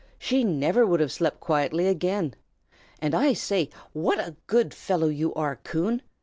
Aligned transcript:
She 0.17 0.43
never 0.43 0.83
would 0.83 0.99
have 0.99 1.11
slept 1.11 1.39
quietly 1.39 1.85
again. 1.85 2.33
And, 2.97 3.13
I 3.13 3.33
say! 3.33 3.69
what 3.93 4.17
a 4.17 4.35
good 4.47 4.73
fellow 4.73 5.09
you 5.09 5.31
are, 5.35 5.57
Coon! 5.57 6.01